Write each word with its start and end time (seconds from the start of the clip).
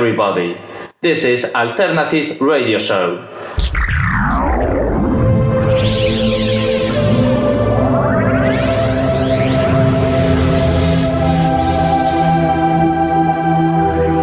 everybody. 0.00 0.56
This 1.02 1.24
is 1.24 1.54
Alternative 1.54 2.40
Radio 2.40 2.78
Show. 2.78 3.20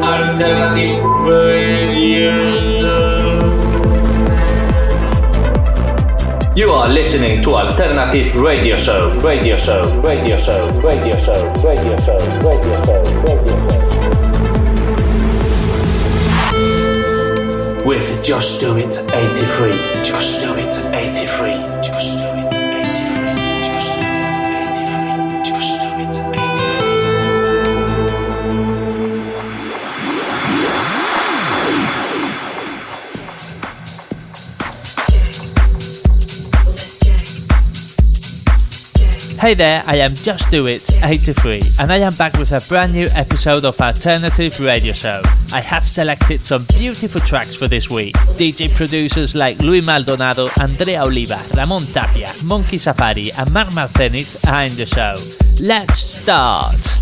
Alternative 0.01 0.97
Radio 1.29 2.41
Show. 2.57 3.13
You 6.55 6.71
are 6.71 6.89
listening 6.89 7.43
to 7.43 7.53
Alternative 7.53 8.35
Radio 8.35 8.75
Show, 8.75 9.13
Radio 9.19 9.55
Show, 9.55 10.01
Radio 10.01 10.37
Show, 10.37 10.81
Radio 10.81 11.15
Show, 11.17 11.37
Radio 11.61 11.97
Show, 12.01 12.17
Radio 12.41 12.65
Show, 12.81 12.97
Radio 13.21 13.45
Show. 13.45 13.86
With 17.87 18.21
Just 18.21 18.59
Do 18.59 18.75
It 18.75 18.97
83, 19.13 20.03
Just 20.03 20.41
Do 20.41 20.53
It 20.57 20.77
83, 20.93 21.66
Hey 39.47 39.53
there, 39.53 39.81
I 39.87 39.95
am 39.99 40.13
Just 40.13 40.51
Do 40.51 40.67
It 40.67 40.91
83 41.01 41.61
and 41.79 41.89
I 41.89 41.99
am 41.99 42.13
back 42.15 42.37
with 42.37 42.51
a 42.51 42.59
brand 42.67 42.91
new 42.91 43.07
episode 43.15 43.63
of 43.63 43.79
Alternative 43.79 44.59
Radio 44.59 44.91
Show. 44.91 45.21
I 45.53 45.61
have 45.61 45.87
selected 45.87 46.41
some 46.41 46.65
beautiful 46.77 47.21
tracks 47.21 47.55
for 47.55 47.69
this 47.69 47.89
week. 47.89 48.13
DJ 48.35 48.69
producers 48.75 49.35
like 49.35 49.57
Luis 49.59 49.85
Maldonado, 49.85 50.49
Andrea 50.59 51.01
Oliva, 51.01 51.41
Ramon 51.55 51.83
Tapia, 51.83 52.29
Monkey 52.43 52.77
Safari, 52.77 53.31
and 53.37 53.49
Marc 53.53 53.69
Marzenit 53.69 54.45
are 54.51 54.63
in 54.63 54.75
the 54.75 54.85
show. 54.85 55.15
Let's 55.63 55.97
start! 55.97 56.96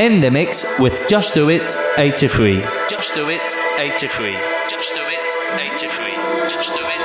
in 0.00 0.22
the 0.22 0.30
mix 0.30 0.64
with 0.78 1.06
Just 1.08 1.34
Do 1.34 1.50
It 1.50 1.76
83. 1.98 2.62
Just 2.88 3.14
Do 3.14 3.28
It 3.28 3.42
83. 3.78 4.32
Just 4.66 4.94
Do 4.94 5.02
It 5.02 5.60
83. 5.60 6.48
Just 6.48 6.74
Do 6.74 6.80
It. 6.80 6.99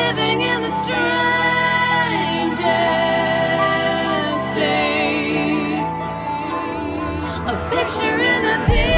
living 0.00 0.40
in 0.40 0.62
the 0.62 0.70
strangest 0.70 1.00
days. 4.54 5.92
A 7.52 7.54
picture 7.70 8.18
in 8.32 8.40
the 8.48 8.56
day. 8.66 8.89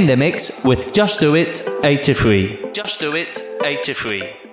In 0.00 0.06
the 0.06 0.16
mix 0.16 0.64
with 0.64 0.94
Just 0.94 1.20
Do 1.20 1.34
It 1.34 1.62
83. 1.84 2.72
Just 2.72 3.00
Do 3.00 3.14
It 3.14 3.42
83. 3.62 4.49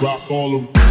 rock 0.00 0.30
all 0.30 0.54
around. 0.54 0.87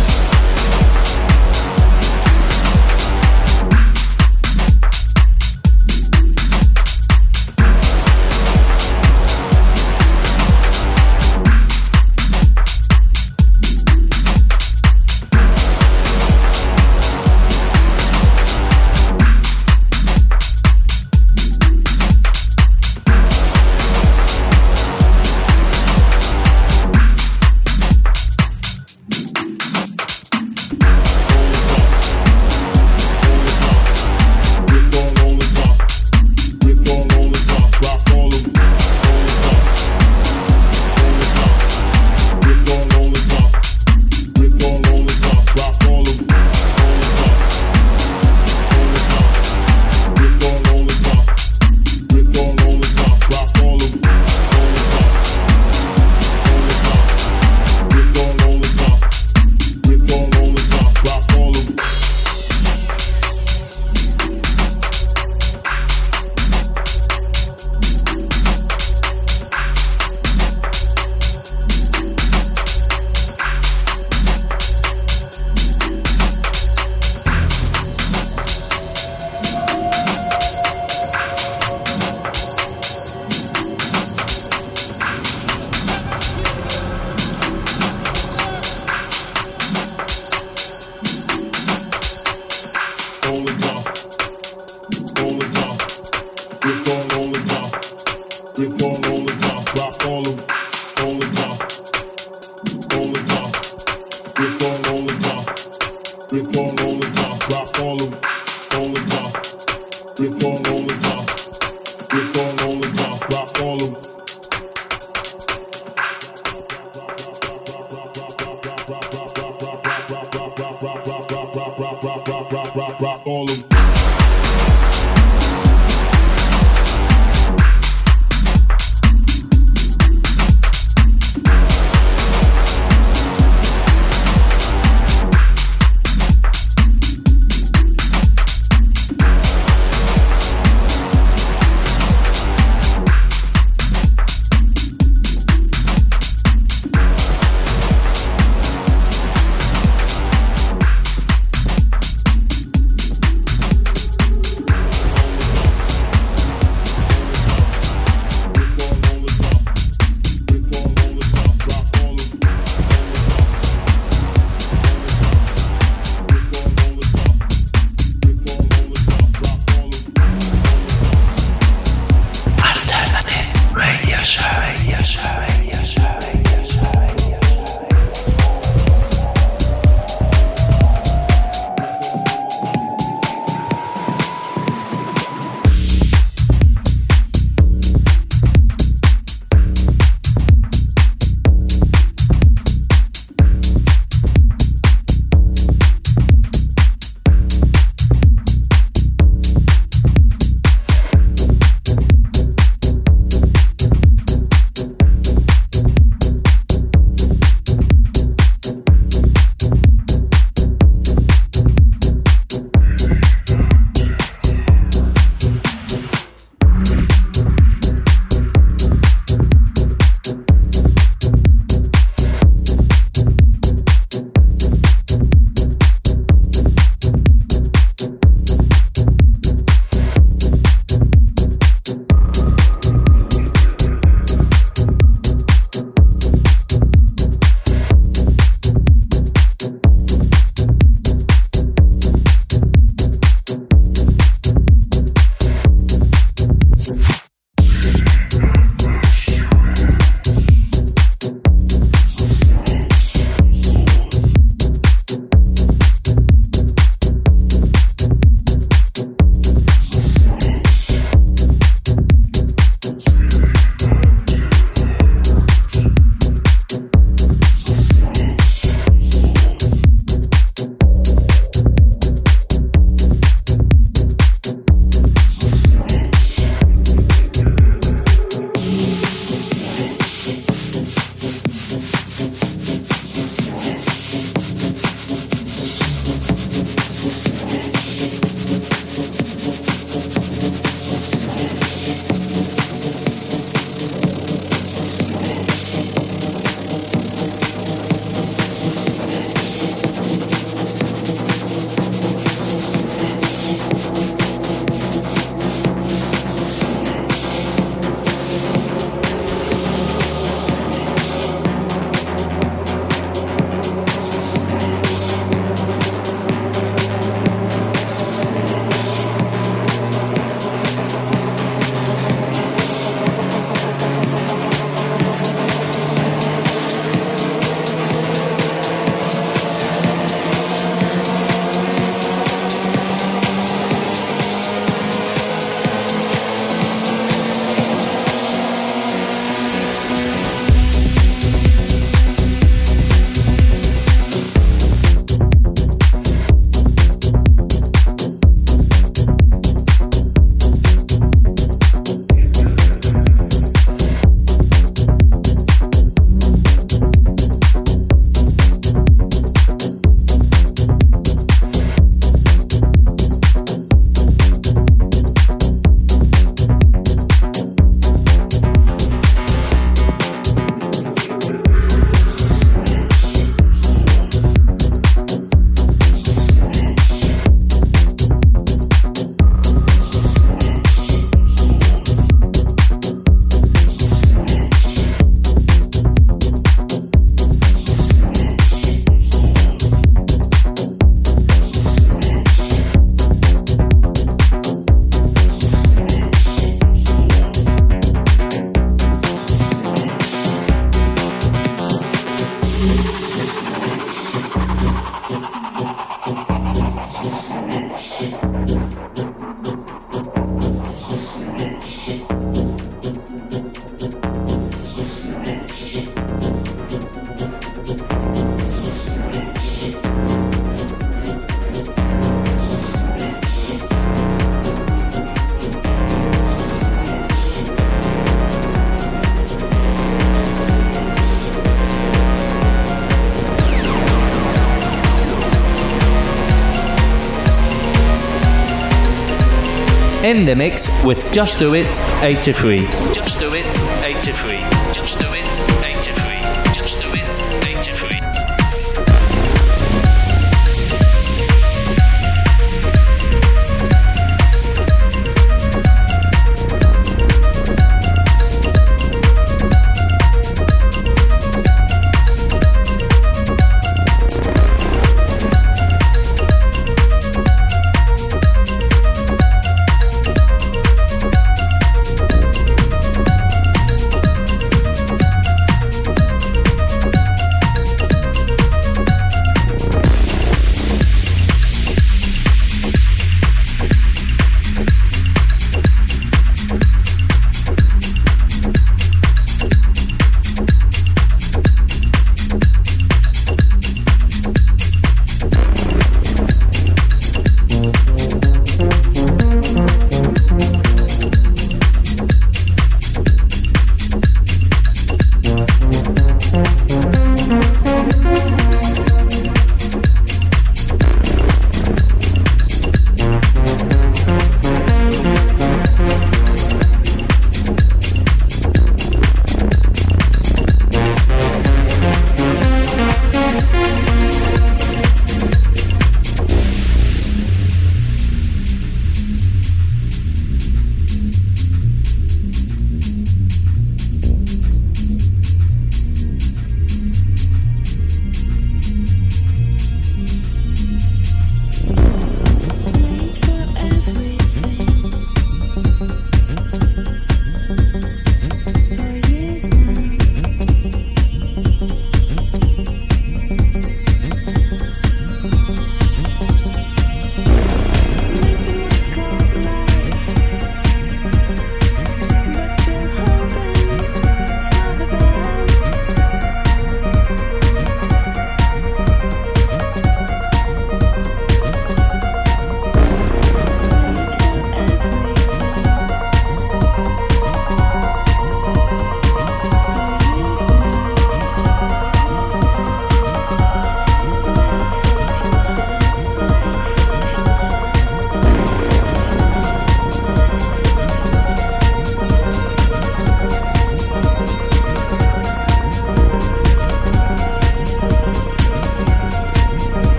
In 440.08 440.24
the 440.24 440.38
mix 440.38 440.70
with 440.86 441.12
Just 441.12 441.38
Do 441.38 441.54
It 441.54 441.68
83. 442.02 442.62
Just 442.94 443.20
Do 443.20 443.30
It 443.34 443.46
83. 443.84 444.40
Just 444.72 445.00
Do 445.00 445.08
It 445.12 445.27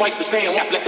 twice 0.00 0.16
the 0.16 0.24
stand. 0.24 0.79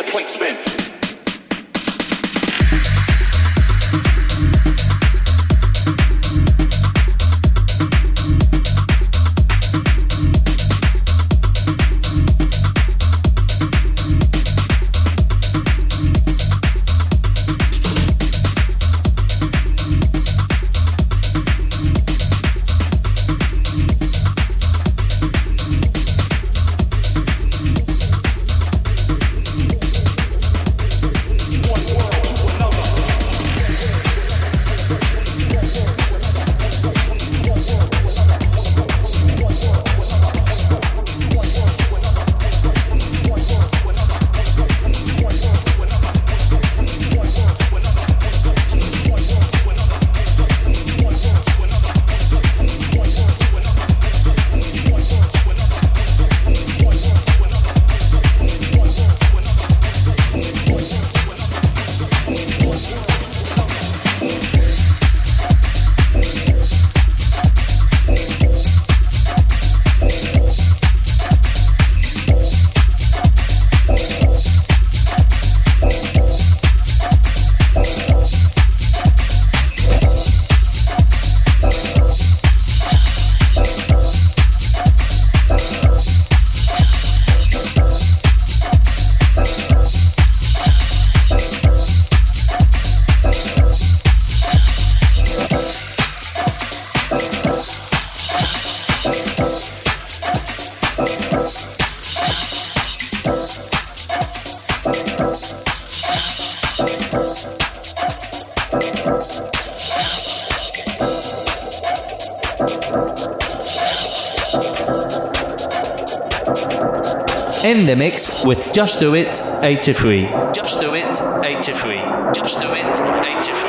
the 117.92 117.96
mix 117.96 118.42
with 118.42 118.72
Just 118.72 119.00
Do 119.00 119.14
It 119.14 119.28
83. 119.62 120.22
Just 120.54 120.80
Do 120.80 120.94
It 120.94 121.04
83. 121.44 121.96
Just 122.34 122.58
Do 122.58 122.72
It 122.72 122.86
83. 122.86 123.61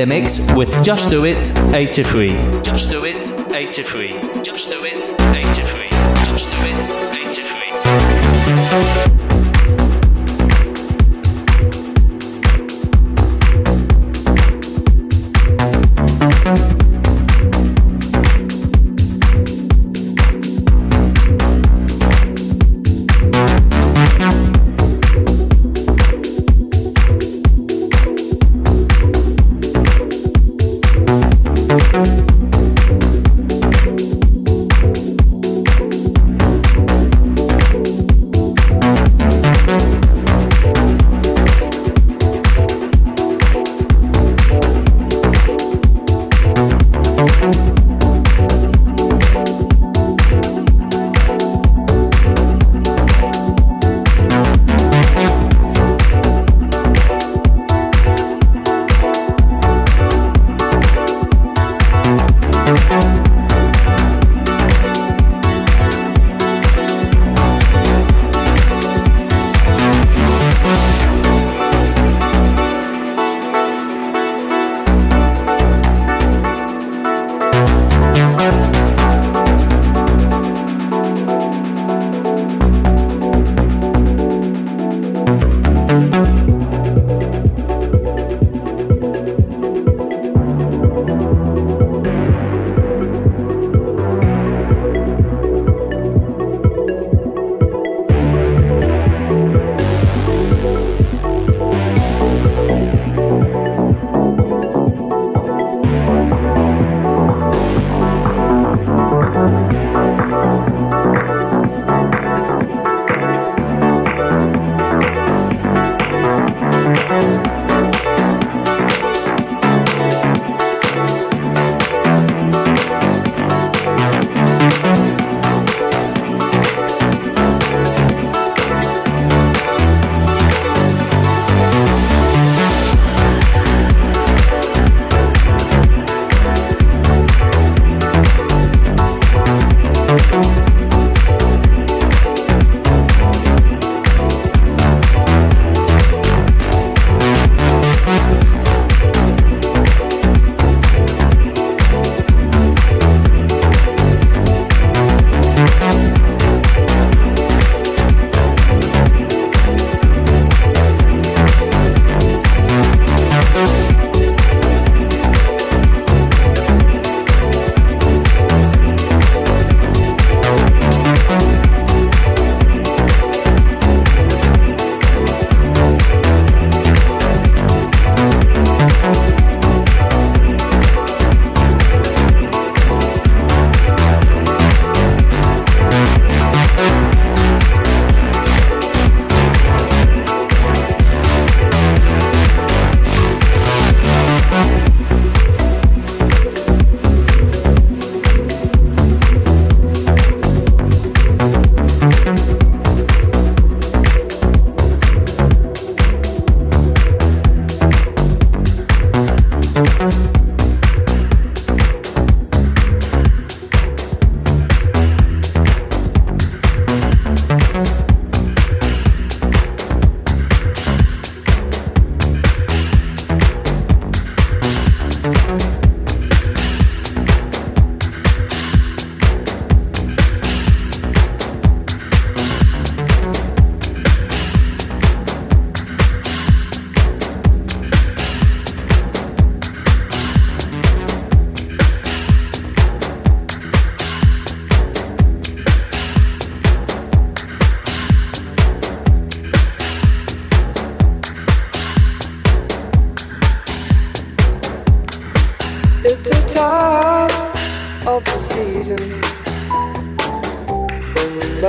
The 0.00 0.06
mix 0.06 0.40
with 0.54 0.82
Just 0.82 1.10
Do 1.10 1.26
It 1.26 1.54
83. 1.74 2.62
Just 2.62 2.88
Do 2.88 3.04
It 3.04 3.30
83. 3.52 4.42
Just 4.42 4.70
Do 4.70 4.82
It 4.82 5.19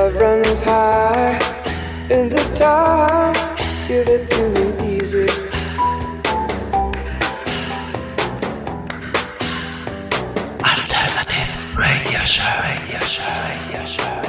love 0.02 0.16
runs 0.16 0.62
high. 0.62 1.38
In 2.10 2.28
this 2.28 2.50
time, 2.58 3.36
give 3.88 4.08
it 4.08 4.30
to 4.32 4.44
me 4.56 4.96
easy. 4.96 5.28
Alternative 10.72 11.52
radio 11.78 12.24
show, 12.24 12.54
radio 12.64 13.00
show, 13.00 13.32
radio 13.50 13.86
show. 13.86 14.21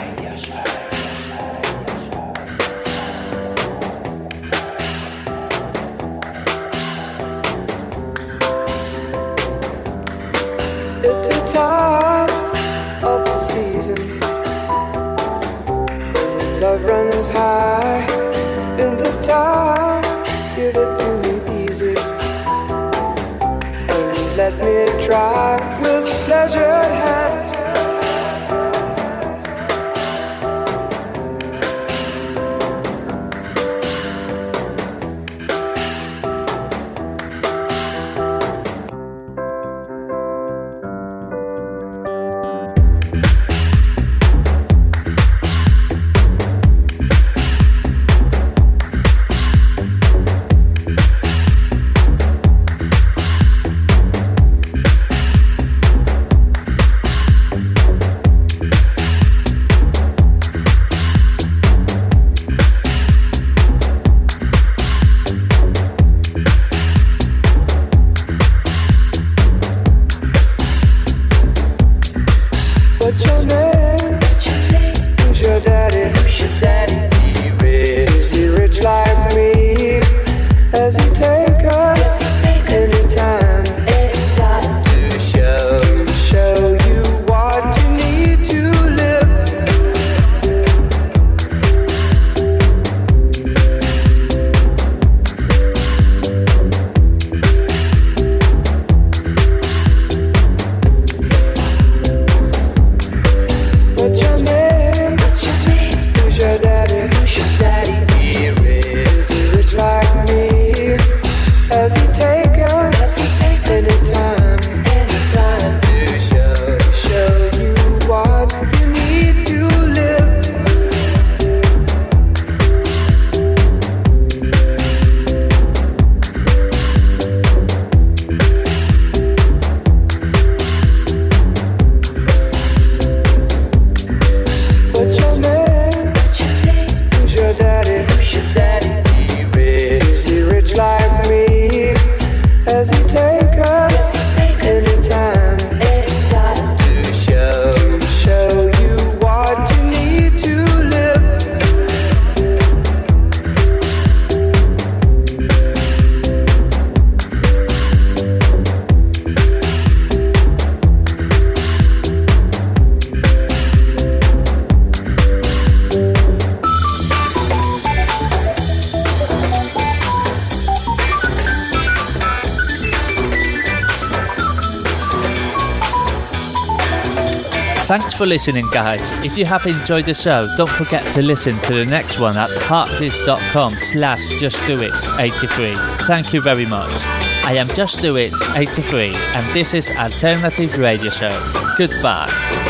for 178.22 178.26
listening, 178.28 178.68
guys. 178.70 179.02
If 179.24 179.36
you 179.36 179.44
have 179.46 179.66
enjoyed 179.66 180.04
the 180.04 180.14
show, 180.14 180.44
don't 180.56 180.70
forget 180.70 181.04
to 181.14 181.22
listen 181.22 181.58
to 181.62 181.74
the 181.74 181.86
next 181.86 182.20
one 182.20 182.36
at 182.36 182.50
parkthis.com 182.50 183.74
slash 183.74 184.20
justdoit83. 184.40 186.06
Thank 186.06 186.32
you 186.32 186.40
very 186.40 186.64
much. 186.66 187.02
I 187.44 187.54
am 187.54 187.66
Just 187.66 188.00
Do 188.00 188.16
It 188.16 188.32
83, 188.54 189.12
and 189.34 189.54
this 189.54 189.74
is 189.74 189.90
Alternative 189.90 190.78
Radio 190.78 191.10
Show. 191.10 191.36
Goodbye. 191.76 192.61